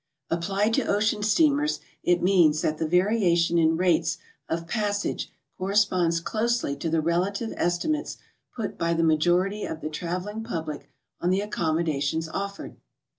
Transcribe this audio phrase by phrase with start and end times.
[0.31, 4.17] Applied to ocean steamers, it means that the variation in rates
[4.49, 8.17] of passage corresponds closely to the relative esti mates
[8.55, 12.77] put by the majority of the traveling public on the ac commodations offered.